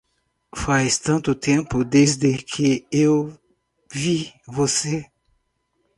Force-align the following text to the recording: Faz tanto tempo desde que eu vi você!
Faz 0.55 0.97
tanto 0.97 1.35
tempo 1.35 1.85
desde 1.85 2.35
que 2.39 2.87
eu 2.91 3.37
vi 3.93 4.33
você! 4.47 5.05